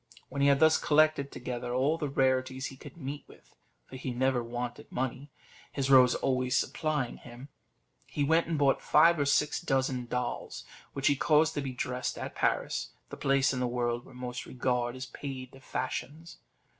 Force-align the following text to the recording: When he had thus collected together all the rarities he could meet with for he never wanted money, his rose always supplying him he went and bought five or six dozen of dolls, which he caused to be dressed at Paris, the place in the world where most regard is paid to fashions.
When 0.29 0.41
he 0.41 0.47
had 0.47 0.59
thus 0.59 0.79
collected 0.79 1.31
together 1.31 1.75
all 1.75 1.99
the 1.99 2.09
rarities 2.09 2.65
he 2.65 2.75
could 2.75 2.97
meet 2.97 3.23
with 3.27 3.53
for 3.85 3.97
he 3.97 4.09
never 4.15 4.43
wanted 4.43 4.91
money, 4.91 5.29
his 5.71 5.91
rose 5.91 6.15
always 6.15 6.57
supplying 6.57 7.17
him 7.17 7.49
he 8.07 8.23
went 8.23 8.47
and 8.47 8.57
bought 8.57 8.81
five 8.81 9.19
or 9.19 9.27
six 9.27 9.61
dozen 9.61 10.05
of 10.05 10.09
dolls, 10.09 10.63
which 10.93 11.05
he 11.05 11.15
caused 11.15 11.53
to 11.53 11.61
be 11.61 11.71
dressed 11.73 12.17
at 12.17 12.33
Paris, 12.33 12.93
the 13.11 13.15
place 13.15 13.53
in 13.53 13.59
the 13.59 13.67
world 13.67 14.03
where 14.03 14.15
most 14.15 14.47
regard 14.47 14.95
is 14.95 15.05
paid 15.05 15.51
to 15.51 15.59
fashions. 15.59 16.39